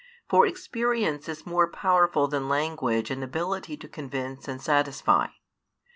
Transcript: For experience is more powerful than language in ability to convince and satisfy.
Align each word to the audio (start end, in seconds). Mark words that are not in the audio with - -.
For 0.27 0.47
experience 0.47 1.29
is 1.29 1.45
more 1.45 1.69
powerful 1.71 2.27
than 2.27 2.49
language 2.49 3.11
in 3.11 3.21
ability 3.21 3.77
to 3.77 3.87
convince 3.87 4.47
and 4.47 4.59
satisfy. 4.59 5.27